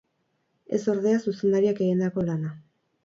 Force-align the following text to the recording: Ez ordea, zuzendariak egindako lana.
Ez 0.77 0.79
ordea, 0.95 1.19
zuzendariak 1.27 1.83
egindako 1.85 2.25
lana. 2.31 2.55